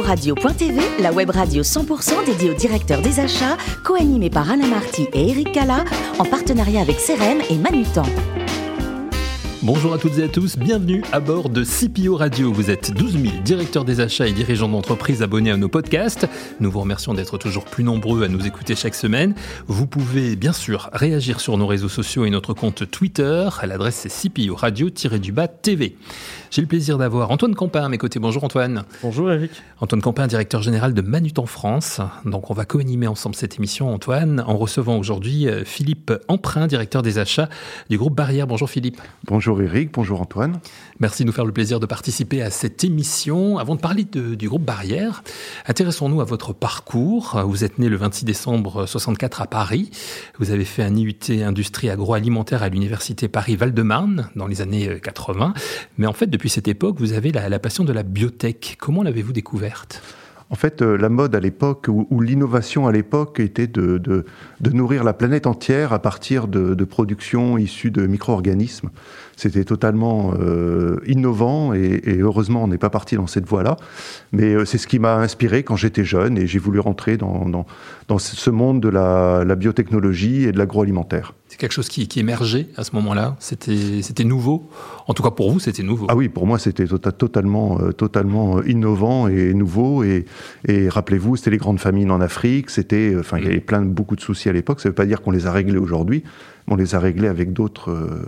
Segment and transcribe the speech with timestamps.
[0.00, 5.30] Radio.tv, la web radio 100% dédiée au directeur des achats, co-animée par Alain Marty et
[5.30, 5.84] Eric Cala,
[6.18, 8.04] en partenariat avec CRM et Manutan.
[9.64, 12.52] Bonjour à toutes et à tous, bienvenue à bord de CPO Radio.
[12.52, 16.26] Vous êtes 12 000 directeurs des achats et dirigeants d'entreprises abonnés à nos podcasts.
[16.58, 19.36] Nous vous remercions d'être toujours plus nombreux à nous écouter chaque semaine.
[19.68, 23.48] Vous pouvez bien sûr réagir sur nos réseaux sociaux et notre compte Twitter.
[23.60, 25.96] À l'adresse c'est CPO Radio-du-bas TV.
[26.52, 28.18] J'ai le plaisir d'avoir Antoine Campin à mes côtés.
[28.18, 28.84] Bonjour Antoine.
[29.02, 29.52] Bonjour Eric.
[29.80, 32.02] Antoine Campin, directeur général de Manutan France.
[32.26, 37.00] Donc on va co-animer ensemble cette émission Antoine en recevant aujourd'hui euh, Philippe Emprunt, directeur
[37.00, 37.48] des achats
[37.88, 38.46] du groupe Barrière.
[38.46, 39.00] Bonjour Philippe.
[39.24, 40.60] Bonjour Eric, bonjour Antoine.
[41.00, 43.56] Merci de nous faire le plaisir de participer à cette émission.
[43.56, 45.22] Avant de parler du groupe Barrière,
[45.66, 47.40] intéressons-nous à votre parcours.
[47.46, 49.90] Vous êtes né le 26 décembre 64 à Paris.
[50.38, 55.54] Vous avez fait un IUT industrie agroalimentaire à l'université Paris-Val-de-Marne dans les années 80.
[55.96, 58.76] Mais en fait, depuis depuis cette époque, vous avez la, passion de la biotech.
[58.80, 60.02] Comment l'avez-vous découverte?
[60.50, 64.24] En fait, euh, la mode à l'époque, ou, l'innovation à l'époque, était de,
[64.60, 68.90] nourrir la planète entière à partir de, productions issues de micro-organismes.
[69.36, 73.76] C'était totalement euh, innovant et, heureusement, on n'est pas parti dans cette voie-là.
[74.32, 77.66] Mais euh, c'est ce qui m'a inspiré quand j'étais jeune et j'ai voulu rentrer dans,
[78.18, 81.34] ce monde de la biotechnologie et de l'agroalimentaire.
[81.52, 84.70] C'est quelque chose qui, qui, émergeait à ce moment-là C'était nouveau
[85.06, 87.92] En tout cas pour vous, c'était nouveau Ah oui, pour moi, c'était tota-, totalement, euh,
[87.92, 90.02] totalement innovant et nouveau.
[90.02, 90.24] Et,
[90.66, 92.70] et rappelez-vous, c'était les grandes famines en Afrique.
[92.70, 93.66] C'était, enfin, il y avait mm.
[93.66, 94.80] plein de, beaucoup de soucis à l'époque.
[94.80, 96.24] Ça ne veut pas dire qu'on les a réglés aujourd'hui.
[96.68, 98.24] On les a réglés avec d'autres euh,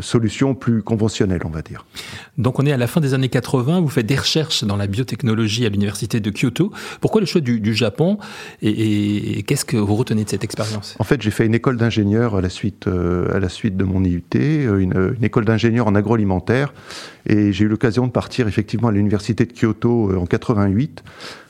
[0.00, 1.86] solutions plus conventionnelles, on va dire.
[2.38, 4.86] Donc on est à la fin des années 80, vous faites des recherches dans la
[4.86, 6.72] biotechnologie à l'université de Kyoto.
[7.00, 8.18] Pourquoi le choix du, Japon
[8.60, 10.96] et, qu'est-ce que vous retenez de cette expérience?
[10.98, 13.84] En fait, j'ai fait une école d'ingénieur à, la suite, euh, à la suite de
[13.84, 16.74] mon IUT, euh, une, une école d'ingénieur en agroalimentaire,
[17.26, 21.02] et j'ai eu l'occasion de partir effectivement à l'université de Kyoto en 88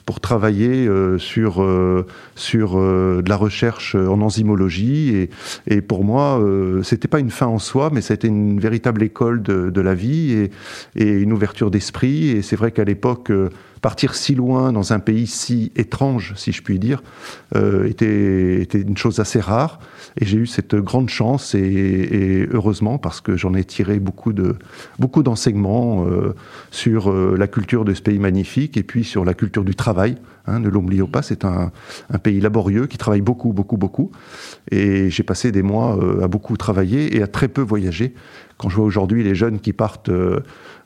[0.05, 5.15] pour travailler euh, sur, euh, sur euh, de la recherche en enzymologie.
[5.15, 5.31] Et,
[5.67, 6.43] et pour moi,
[6.83, 10.33] c'était pas une fin en soi, mais c'était une véritable école de, de la vie
[10.33, 10.51] et,
[10.97, 12.31] et une ouverture d'esprit.
[12.31, 13.31] Et c'est vrai qu'à l'époque,
[13.83, 17.03] partir si loin dans un pays si étrange, si je puis dire,
[17.57, 19.81] euh, était, était, une chose assez rare.
[20.19, 24.33] Et j'ai eu cette grande chance, et, et heureusement, parce que j'en ai tiré beaucoup
[24.33, 24.57] de
[24.99, 26.35] beaucoup d'enseignements euh,
[26.71, 30.17] sur euh, la culture de ce pays magnifique, et puis sur la culture du travail.
[30.47, 31.71] Hein, ne l'oublions pas, c'est un,
[32.11, 34.11] un, pays laborieux qui travaille beaucoup, beaucoup, beaucoup.
[34.73, 38.15] Et j'ai passé des mois euh, à beaucoup travailler et à très peu voyager.
[38.63, 40.39] Quand je vois aujourd'hui les jeunes qui partent euh,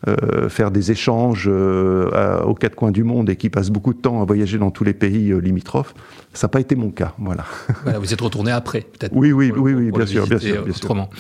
[0.09, 4.01] euh, faire des échanges euh, aux quatre coins du monde et qui passent beaucoup de
[4.01, 5.93] temps à voyager dans tous les pays limitrophes,
[6.33, 7.13] ça n'a pas été mon cas.
[7.19, 7.45] Voilà.
[7.99, 9.13] vous êtes retourné après, peut-être.
[9.15, 11.11] Oui, oui, oui, oui, bien, sûr, bien sûr, autrement.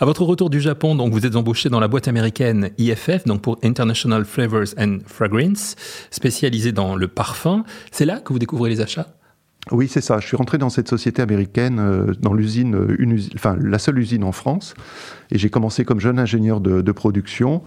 [0.00, 3.42] À votre retour du Japon, donc vous êtes embauché dans la boîte américaine IFF, donc
[3.42, 5.76] pour International Flavors and Fragrance,
[6.10, 7.62] spécialisée dans le parfum.
[7.92, 9.06] C'est là que vous découvrez les achats?
[9.72, 10.18] Oui, c'est ça.
[10.18, 12.96] Je suis rentré dans cette société américaine, dans l'usine,
[13.34, 14.74] enfin la seule usine en France,
[15.30, 17.62] et j'ai commencé comme jeune ingénieur de, de production.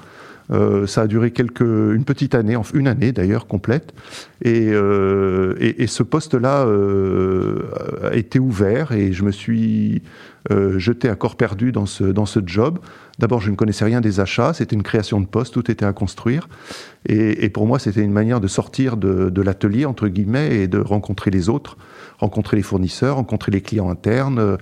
[0.51, 3.93] Euh, ça a duré quelques, une petite année, une année d'ailleurs complète.
[4.41, 7.63] Et, euh, et, ce poste-là euh,
[8.03, 10.01] a été ouvert et je me suis
[10.75, 12.79] jeté à corps perdu dans ce, dans ce job.
[13.17, 15.93] D'abord, je ne connaissais rien des achats, c'était une création de poste, tout était à
[15.93, 16.49] construire.
[17.07, 21.31] Et, pour moi, c'était une manière de sortir de, l'atelier, entre guillemets, et de rencontrer
[21.31, 21.77] les autres,
[22.17, 24.57] rencontrer les fournisseurs, rencontrer les clients internes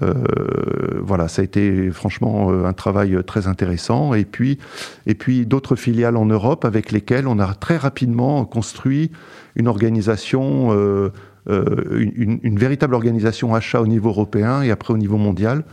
[0.00, 4.14] voilà, ça a été franchement euh, un travail très intéressant.
[4.14, 4.58] Et puis,
[5.06, 9.10] et puis d'autres filiales en Europe avec lesquelles on a très rapidement construit
[9.56, 11.10] une organisation, euh,
[11.48, 15.64] une, véritable organisation achat au niveau européen et après au niveau mondial.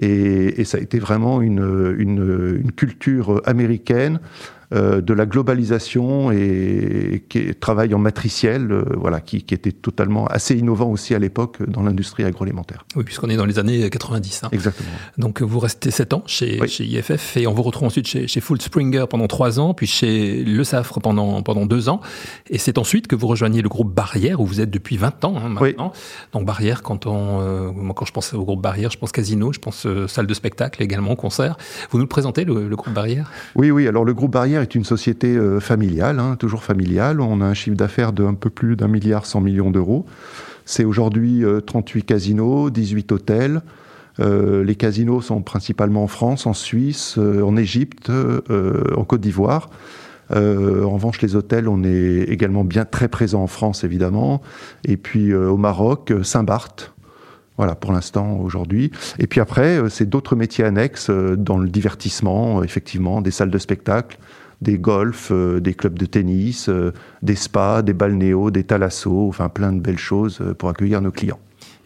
[0.00, 4.20] Et, ça a été vraiment une, une culture américaine
[4.74, 10.56] euh, de la globalisation et, qui travaille en matriciel, euh, voilà, qui, était totalement assez
[10.56, 12.84] innovant aussi à l'époque dans l'industrie agroalimentaire.
[12.94, 14.44] Oui, puisqu'on est dans les années 90.
[14.44, 14.48] Hein.
[14.52, 14.90] Exactement.
[15.16, 18.42] Donc vous restez 7 ans chez, chez IFF et on vous retrouve ensuite chez, chez
[18.42, 22.00] Full Springer pendant 3 ans, puis chez Le Safre pendant, pendant 2 ans.
[22.50, 25.34] Et c'est ensuite que vous rejoignez le groupe Barrière où vous êtes depuis 20 ans
[25.38, 25.94] hein, maintenant.
[26.34, 29.60] Donc Barrière, quand, on, euh, quand je pense au groupe Barrière, je pense casino, je
[29.60, 31.56] pense salle de spectacle également, concert.
[31.88, 33.30] Vous nous le présentez, le, le groupe Barrière?
[33.54, 33.88] Oui, oui.
[33.88, 37.20] Alors le groupe Barrière est une société euh, familiale, hein, toujours familiale.
[37.20, 40.06] On a un chiffre d'affaires de un peu plus d'un milliard cent millions d'euros.
[40.64, 43.62] C'est aujourd'hui 38 euh, casinos, 18 hôtels.
[44.20, 49.70] Euh, les casinos sont principalement en France, en Suisse, en Égypte, en Côte d'Ivoire.
[50.30, 54.42] en revanche, les hôtels, on est également bien très présent en France, évidemment.
[54.84, 56.92] Et puis au Maroc, Saint-Barth,
[57.56, 58.90] voilà, pour l'instant, aujourd'hui.
[59.18, 64.18] Et puis après, c'est d'autres métiers annexes dans le divertissement, effectivement, des salles de spectacle,
[64.60, 66.70] des golfs, des clubs de tennis,
[67.22, 71.38] des spas, des balnéos, des thalassos, enfin plein de belles choses pour accueillir nos clients.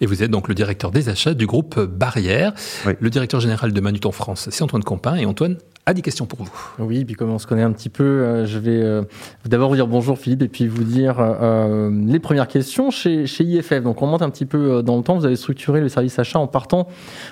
[0.02, 2.52] Et vous êtes donc le directeur des achats du groupe Barrière.
[2.98, 5.14] Le directeur général de Manuton France, c'est Antoine Compin.
[5.14, 6.50] Et Antoine, a des questions pour vous.
[6.78, 9.02] Oui, puis comme on se connaît un petit peu, euh, je vais euh,
[9.46, 13.42] d'abord vous dire bonjour Philippe et puis vous dire euh, les premières questions chez, chez
[13.42, 13.82] IFF.
[13.82, 16.38] Donc on monte un petit peu dans le temps, vous avez structuré le service achat
[16.38, 16.86] en partant,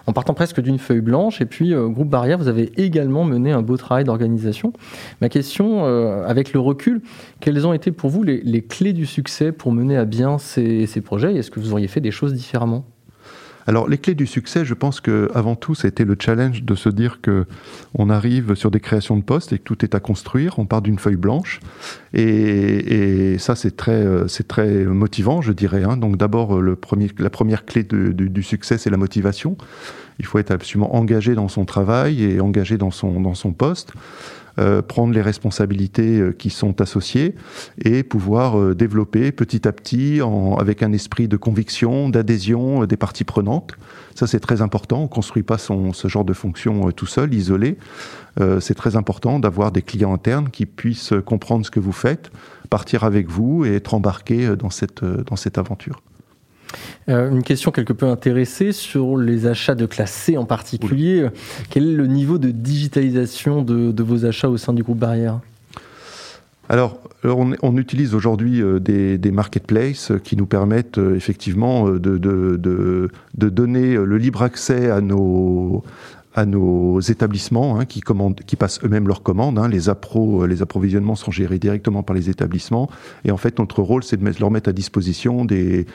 [0.09, 3.63] en partant presque d'une feuille blanche et puis groupe Barrière, vous avez également mené un
[3.63, 4.73] beau travail d'organisation.
[5.21, 5.85] Ma question,
[6.25, 7.03] avec le recul,
[7.39, 10.87] quelles ont été pour vous les, les clés du succès pour mener à bien ces,
[10.87, 11.37] ces projets?
[11.37, 12.35] Est-ce que vous auriez fait des choses
[13.67, 16.89] alors les clés du succès, je pense que avant tout, c'était le challenge de se
[16.89, 17.47] dire que
[17.95, 20.59] on arrive sur des créations de postes et que tout est à construire.
[20.59, 21.61] On part d'une feuille blanche
[22.13, 25.85] et, ça c'est très euh, c'est très motivant, je dirais.
[25.85, 25.97] Hein.
[25.97, 29.57] Donc d'abord le premier, la première clé du succès, c'est la motivation.
[30.19, 33.93] Il faut être absolument engagé dans son travail et engagé dans son dans son poste.
[34.59, 37.37] Euh, prendre les responsabilités euh, qui sont associées
[37.83, 40.21] et pouvoir euh, développer petit à petit
[40.59, 43.73] avec un esprit de conviction, d'adhésion des parties prenantes.
[44.15, 45.01] Ça, c'est très important.
[45.01, 47.79] On ne construit pas ce genre de fonction tout seul, isolé.
[48.61, 52.31] c'est très important d'avoir des clients internes qui puissent comprendre ce que vous faites,
[52.69, 56.03] partir avec vous et être embarqués dans cette, dans cette aventure.
[57.11, 61.27] Euh, une question quelque peu intéressée sur les achats de classe C en particulier.
[61.69, 65.41] Quel est le niveau de digitalisation de, vos achats au sein du groupe Barrière?
[66.69, 73.95] Alors, on, utilise aujourd'hui euh, des, marketplaces qui nous permettent euh, effectivement de, de, donner
[73.95, 75.83] le libre accès à nos,
[76.35, 78.01] à nos établissements hein, qui,
[78.57, 79.59] passent eux-mêmes leurs commandes.
[79.59, 79.71] Hein.
[79.71, 82.89] Euh, les approvisionnements sont gérés directement par les établissements.
[83.25, 85.87] Et en fait, notre rôle, c'est de leur mettre à disposition des,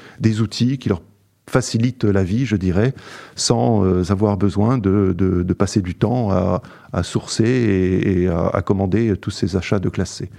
[0.41, 1.01] outils qui leur
[1.47, 2.93] facilitent la vie, je dirais,
[3.35, 9.55] sans euh, avoir besoin de, passer du temps à, sourcer et, à, commander tous ces
[9.55, 10.29] achats de classe C.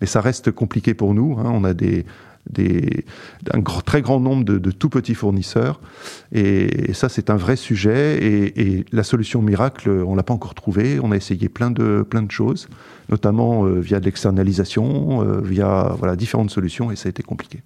[0.00, 1.36] Mais ça reste compliqué pour nous.
[1.38, 1.50] Hein.
[1.52, 2.06] On a des,
[2.50, 3.04] des,
[3.52, 5.80] un très grand nombre de, tout petits fournisseurs.
[6.32, 8.18] Et, ça, c'est un vrai sujet.
[8.22, 10.98] Et, la solution miracle, on l'a pas encore trouvée.
[11.02, 12.68] On a essayé plein de, plein de choses,
[13.08, 17.62] notamment euh, via de l'externalisation, euh, via voilà, différentes solutions, et ça a été compliqué.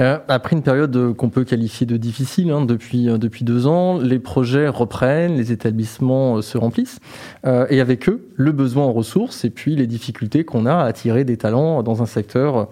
[0.00, 3.66] Euh, après une période euh, qu'on peut qualifier de difficile hein, depuis, euh, depuis deux
[3.66, 6.98] ans, les projets reprennent, les établissements se remplissent,
[7.44, 11.24] et avec eux, le besoin en ressources et puis les difficultés qu'on a à attirer
[11.24, 12.68] des talents dans un secteur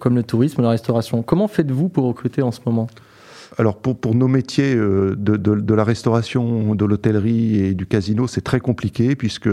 [0.00, 1.22] comme le tourisme, la restauration.
[1.22, 2.86] Comment faites-vous pour recruter en ce moment?
[3.58, 7.86] Alors pour, pour nos métiers euh, de, de, de la restauration, de l'hôtellerie et du
[7.86, 9.48] casino, c'est très compliqué puisque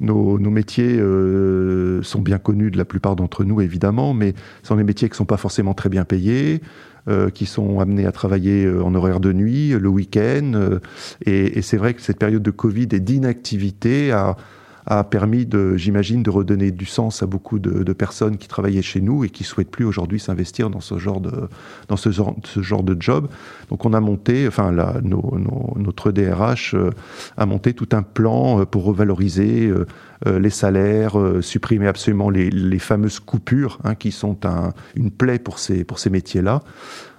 [0.00, 4.68] nos, nos métiers euh, sont bien connus de la plupart d'entre nous évidemment, mais ce
[4.68, 6.60] sont des métiers qui ne sont pas forcément très bien payés.
[7.08, 10.54] Euh, qui sont amenés à travailler euh, en horaire de nuit, le week-end.
[10.56, 10.80] Euh,
[11.24, 14.36] et, et c'est vrai que cette période de Covid et d'inactivité a,
[14.86, 19.00] a permis, de, j'imagine, de redonner du sens à beaucoup de, personnes qui travaillaient chez
[19.00, 21.48] nous et qui souhaitent plus aujourd'hui s'investir dans ce genre de
[21.88, 23.28] dans ce genre, de job.
[23.70, 26.90] Donc on a monté, enfin la, notre DRH euh,
[27.36, 29.86] a monté tout un plan euh, pour revaloriser euh,
[30.24, 35.58] les salaires, supprimer absolument les, les fameuses coupures hein, qui sont un, une plaie pour
[35.58, 36.62] ces pour ces métiers-là.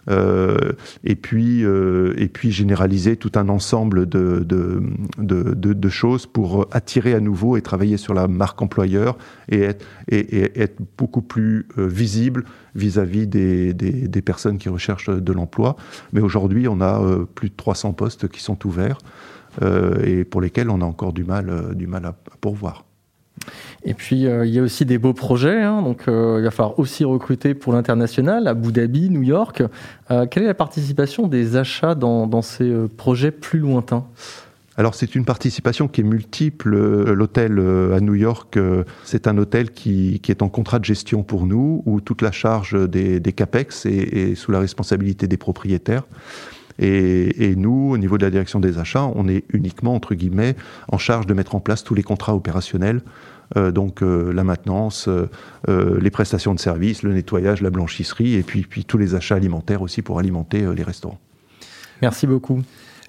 [0.10, 0.72] Euh,
[1.04, 4.82] et puis euh, et puis généraliser tout un ensemble de de,
[5.18, 9.18] de, de, choses pour attirer à nouveau et travailler sur la marque employeur
[9.50, 12.46] et être, et, être beaucoup plus euh, visible
[12.76, 15.76] vis-à-vis des, des, des, personnes qui recherchent de l'emploi.
[16.14, 17.02] Mais aujourd'hui, on a
[17.36, 19.00] plus de 300 postes qui sont ouverts
[20.04, 22.87] et pour lesquels on a encore du mal, du mal à pourvoir.
[23.83, 25.61] Et puis, euh, il y a aussi des beaux projets.
[25.61, 29.63] Hein, donc, euh, il va falloir aussi recruter pour l'international, Abu Dhabi, New York.
[30.11, 34.06] Euh, quelle est la participation des achats dans, ces projets plus lointains?
[34.80, 36.77] Alors c'est une participation qui est multiple.
[37.11, 37.59] L'hôtel
[37.95, 38.59] à New York,
[39.04, 42.77] c'est un hôtel qui, est en contrat de gestion pour nous, où toute la charge
[42.87, 46.04] des, CAPEX est, sous la responsabilité des propriétaires.
[46.77, 50.56] Et, et, nous, au niveau de la direction des achats, on est uniquement, entre guillemets,
[50.92, 53.01] en charge de mettre en place tous les contrats opérationnels
[53.56, 58.63] donc euh, la maintenance, euh, les prestations de services, le nettoyage, la blanchisserie, et puis,
[58.63, 61.19] puis tous les achats alimentaires aussi pour alimenter les restaurants.
[62.01, 62.61] Merci beaucoup.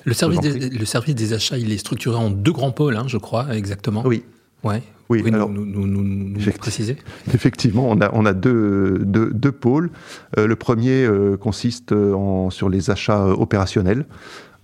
[0.05, 3.05] Le service, des, le service des achats, il est structuré en deux grands pôles, hein,
[3.09, 4.03] je crois, exactement.
[4.07, 4.23] Oui.
[4.65, 4.83] Ouais.
[5.11, 6.99] Oui, alors, nous, nous, nous, nous préciser
[7.33, 9.91] Effectivement, on a, on a deux, deux, deux pôles.
[10.37, 11.09] le premier
[11.41, 14.05] consiste en, sur les achats opérationnels.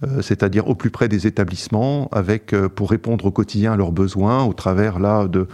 [0.04, 3.92] Euh, c'est-à-dire au plus près des établissements, avec euh, pour répondre au quotidien à leurs
[3.92, 5.46] besoins, au travers là de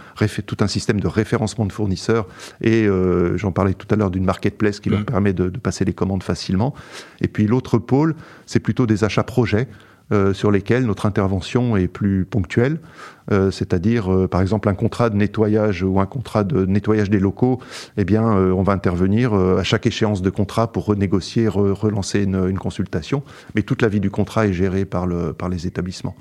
[0.45, 2.27] tout un système de référencement de fournisseurs.
[2.61, 5.05] Et euh, j'en parlais tout à l'heure d'une marketplace qui leur mmh.
[5.05, 6.73] permet de, passer les commandes facilement.
[7.19, 8.15] Et puis l'autre pôle,
[8.45, 9.67] c'est plutôt des achats projets.
[10.33, 12.79] Sur lesquels notre intervention est plus ponctuelle.
[13.51, 17.59] c'est-à-dire par exemple un contrat de nettoyage ou un contrat de nettoyage des locaux,
[17.97, 22.59] eh bien on va intervenir à chaque échéance de contrat pour renégocier, relancer une, une,
[22.59, 23.23] consultation,
[23.55, 26.15] mais toute la vie du contrat est gérée par, le, par les établissements.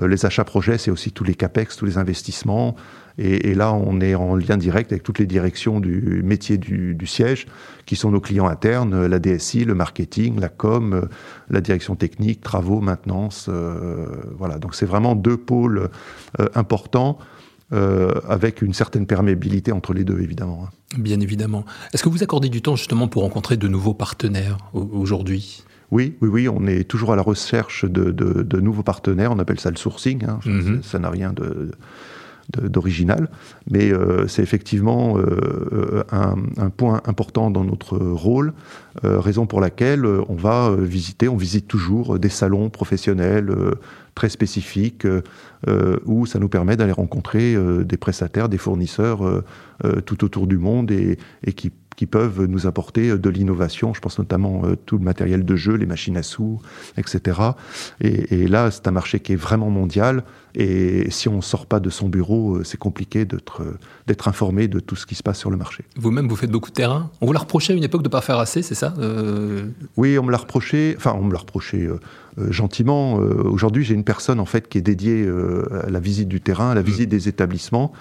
[0.00, 2.76] Les achats projets, c'est aussi tous les capex, tous les investissements,
[3.18, 7.46] et, là, on est en lien direct avec toutes les directions du métier du, siège,
[7.84, 11.08] qui sont nos clients internes, la DSI, le marketing, la com,
[11.50, 13.46] la direction technique, travaux, maintenance.
[13.48, 14.06] Euh,
[14.38, 15.90] voilà, donc c'est vraiment deux pôles
[16.40, 17.18] euh, importants.
[17.72, 20.66] Euh, avec une certaine perméabilité entre les deux, évidemment.
[20.66, 20.98] Hein.
[20.98, 21.64] Bien évidemment.
[21.94, 25.64] Est-ce que vous accordez du temps justement pour rencontrer de nouveaux partenaires aujourd'hui?
[25.92, 29.30] Oui, oui, oui, on est toujours à la recherche de, nouveaux partenaires.
[29.30, 30.24] On appelle ça le sourcing.
[30.24, 30.40] Hein.
[30.44, 30.82] Mm-hmm.
[30.82, 31.70] Ça n'a rien de,
[32.60, 33.28] d'original,
[33.70, 38.52] mais euh, c'est effectivement euh, un, point important dans notre rôle,
[39.04, 43.54] euh, raison pour laquelle on va visiter, on visite toujours des salons professionnels
[44.14, 45.06] très spécifiques
[46.04, 49.20] où ça nous permet d'aller rencontrer des prestataires, des fournisseurs
[50.04, 53.94] tout autour du monde et, et qui qui peuvent nous apporter euh, de l'innovation.
[53.94, 56.60] Je pense notamment euh, tout le matériel de jeu, les machines à sous,
[56.96, 57.40] etc.
[58.00, 60.24] Et, là, c'est un marché qui est vraiment mondial.
[60.54, 64.80] Et si on ne sort pas de son bureau, euh, c'est compliqué d'être informé de
[64.80, 65.84] tout ce qui se passe sur le marché.
[65.96, 67.10] Vous-même, vous faites beaucoup de terrain.
[67.20, 68.94] On vous l'a reproché à une époque de ne pas faire assez, c'est ça
[69.96, 70.94] Oui, on me l'a reproché.
[70.96, 71.88] Enfin, on me l'a reproché.
[72.50, 73.14] gentiment.
[73.14, 75.26] Aujourd'hui, j'ai une personne en fait qui est dédiée
[75.86, 77.92] à la visite du terrain, à la visite des établissements.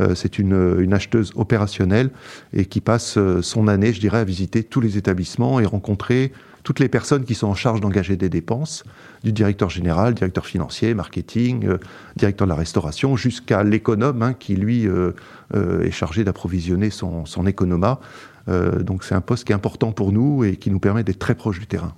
[0.00, 2.10] Euh, c'est une, acheteuse opérationnelle
[2.52, 6.32] et qui passe euh, son année, je dirais, à visiter tous les établissements et rencontrer
[6.64, 8.84] toutes les personnes qui sont en charge d'engager des dépenses,
[9.24, 11.78] du directeur général, directeur financier, marketing, euh,
[12.16, 14.86] directeur de la restauration, jusqu'à l'économe hein, qui, lui,
[15.54, 18.00] est chargé d'approvisionner son, son économa.
[18.80, 21.34] donc c'est un poste qui est important pour nous et qui nous permet d'être très
[21.34, 21.94] proche du terrain.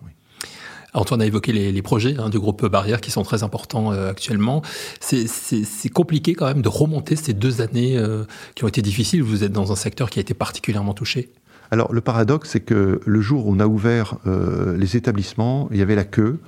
[0.94, 4.62] Antoine a évoqué les, projets hein, du groupe Barrière qui sont très importants euh, actuellement.
[5.00, 9.22] C'est compliqué quand même de remonter ces deux années euh, qui ont été difficiles.
[9.22, 11.30] Vous êtes dans un secteur qui a été particulièrement touché.
[11.70, 15.78] Alors le paradoxe, c'est que le jour où on a ouvert euh, les établissements, il
[15.78, 16.40] y avait la queue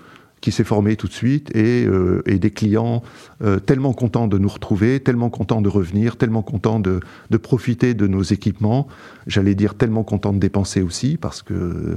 [0.42, 1.86] qui s'est formée tout de suite et,
[2.26, 3.02] et des clients
[3.64, 8.06] tellement contents de nous retrouver, tellement contents de revenir, tellement contents de, de profiter de
[8.06, 8.88] nos équipements.
[9.26, 11.96] J'allais dire tellement contents de dépenser aussi parce que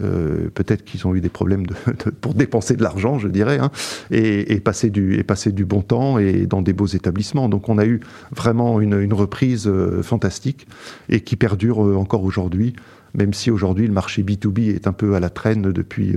[0.00, 1.74] euh, peut-être qu'ils ont eu des problèmes de,
[2.20, 3.70] pour dépenser de l'argent, je dirais, hein,
[4.10, 7.48] et, passer du, et passer du bon temps et dans des beaux établissements.
[7.48, 10.66] Donc on a eu vraiment une, reprise euh, fantastique
[11.10, 12.74] et qui perdure euh, encore aujourd'hui
[13.14, 16.16] même si aujourd'hui le marché B2B est un peu à la traîne depuis,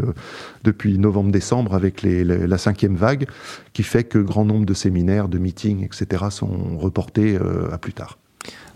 [0.64, 3.28] depuis novembre-décembre avec les, la cinquième vague,
[3.74, 6.25] qui fait que grand nombre de séminaires, de meetings, etc.
[6.30, 7.38] sont reportés
[7.72, 8.18] à plus tard.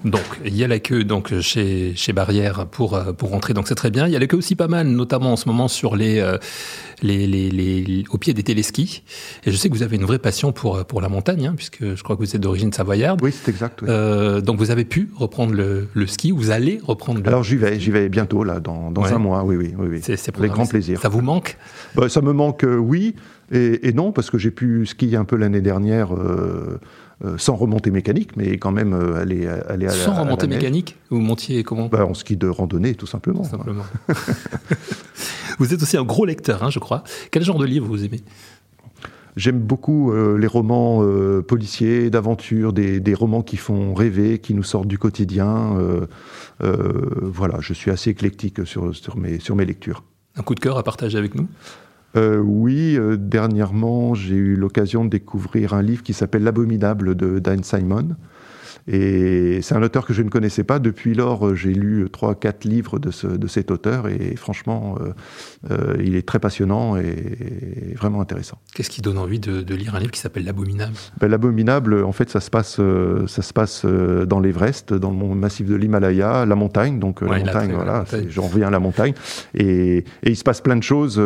[0.05, 3.67] Donc, il y a la queue donc chez, chez Barrière pour, euh, pour rentrer, donc
[3.67, 4.07] c'est très bien.
[4.07, 6.37] Il y a la queue aussi pas mal, notamment en ce moment sur les, euh,
[7.01, 9.03] les, les, les au pied des téléskis.
[9.43, 11.95] Et je sais que vous avez une vraie passion pour, pour la montagne, hein, puisque
[11.95, 13.19] je crois que vous êtes d'origine savoyarde.
[13.21, 13.83] Oui, c'est exact.
[13.83, 17.27] Euh, donc, vous avez pu reprendre le, le ski, vous allez reprendre le...
[17.27, 19.73] Alors, j'y vais, j'y vais bientôt, là, dans, dans un mois, oui, oui.
[19.77, 19.99] oui, oui.
[20.01, 21.01] C'est, Avec grand plaisir.
[21.01, 21.57] Ça vous manque?
[21.95, 23.15] Bah, Ça me manque, oui,
[23.51, 26.11] et, et, non, parce que j'ai pu skier un peu l'année dernière...
[27.23, 30.97] Euh, euh, sans remontée mécanique, mais quand même euh, aller, aller à Sans remontée mécanique
[31.09, 33.43] Vous montiez comment bah, En ski de randonnée, tout simplement.
[35.59, 37.03] vous êtes aussi un gros lecteur, hein, je crois.
[37.31, 38.21] Quel genre de livre vous aimez
[39.35, 41.03] J'aime beaucoup euh, les romans
[41.47, 45.77] policiers, d'aventure, des, des, romans qui font rêver, qui nous sortent du quotidien.
[46.59, 50.03] voilà, je suis assez éclectique sur, sur, mes, sur mes lectures.
[50.35, 51.47] Un coup de cœur à partager avec nous
[52.15, 57.39] euh, oui, euh, dernièrement, j'ai eu l'occasion de découvrir un livre qui s'appelle L'abominable de
[57.39, 58.15] Dan Simon.
[58.91, 60.79] Et c'est un auteur que je ne connaissais pas.
[60.79, 64.97] Depuis lors, j'ai lu trois, quatre livres de, ce, de, cet auteur et franchement,
[65.69, 68.57] euh, il est très passionnant et, vraiment intéressant.
[68.73, 70.93] Qu'est-ce qui donne envie de, lire un livre qui s'appelle L'Abominable?
[71.19, 72.81] Ben, L'Abominable, en fait, ça se passe,
[73.27, 76.97] ça se passe dans l'Everest, dans le massif de l'Himalaya, la montagne.
[76.97, 79.13] Donc la montagne, voilà, j'en reviens à la montagne.
[79.53, 81.21] Et, et, il se passe plein de choses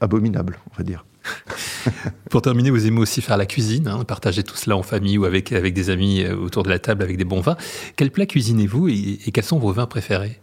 [0.00, 1.04] abominable, on va dire.
[2.30, 5.24] Pour terminer, vous aimez aussi faire la cuisine, hein, partager tout cela en famille ou
[5.24, 7.56] avec, avec des amis euh, autour de la table avec des bons vins.
[7.96, 10.40] Quels plats cuisinez-vous et, quels sont vos vins préférés?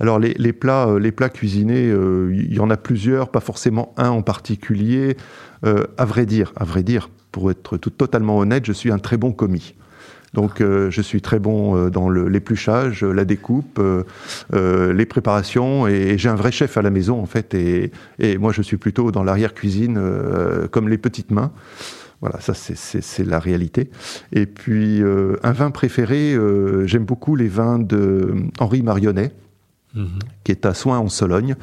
[0.00, 3.94] Alors les, plats, euh, les plats cuisinés, euh, il y en a plusieurs, pas forcément
[3.96, 5.16] un en particulier.
[5.64, 9.16] à vrai dire, à vrai dire, pour être tout, totalement honnête, je suis un très
[9.16, 9.74] bon commis.
[10.34, 16.16] Donc euh, je suis très bon euh, dans l'épluchage, la découpe, euh, les préparations, et,
[16.16, 17.90] j'ai un vrai chef à la maison en fait, et,
[18.38, 20.00] moi je suis plutôt dans l'arrière-cuisine
[20.70, 21.52] comme les petites mains.
[22.20, 23.90] Voilà, ça c'est la réalité.
[24.32, 25.02] Et puis
[25.42, 26.36] un vin préféré,
[26.84, 29.32] j'aime beaucoup les vins de Henri Marionnet.
[30.44, 31.56] Qui est à Soins en Sologne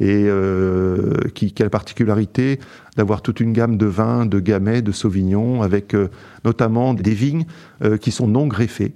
[0.00, 2.58] et euh, qui, a la particularité
[2.96, 6.08] d'avoir toute une gamme de vins, de gamay, de sauvignon, avec euh,
[6.44, 7.46] notamment des vignes
[7.82, 8.94] euh, qui sont non greffées.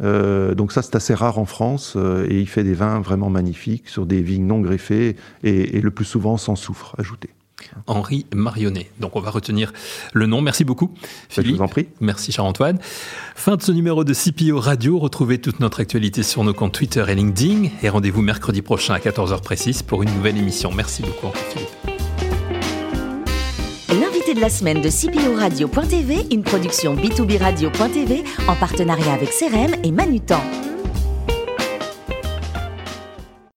[0.00, 1.96] donc ça c'est assez rare en France
[2.28, 6.04] et il fait des vins vraiment magnifiques sur des vignes non greffées et le plus
[6.04, 7.30] souvent sans soufre ajouté.
[7.86, 8.90] Henri Marionnet.
[9.00, 9.72] Donc on va retenir
[10.12, 10.40] le nom.
[10.40, 10.92] Merci beaucoup.
[11.28, 11.52] Philippe.
[11.52, 11.88] Je vous en prie.
[12.00, 12.78] Merci Charles-Antoine.
[13.34, 14.98] Fin de ce numéro de CPO Radio.
[14.98, 17.68] Retrouvez toute notre actualité sur nos comptes Twitter et LinkedIn.
[17.82, 20.70] Et rendez-vous mercredi prochain à 14h précise pour une nouvelle émission.
[20.74, 21.68] Merci beaucoup Philippe.
[23.88, 29.74] L'invité de la semaine de CPO Radio.tv, une production B2B Radio.tv en partenariat avec CRM
[29.82, 30.40] et Manutan.